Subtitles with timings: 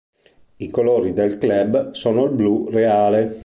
[0.55, 3.37] I colori del club sono il blu reale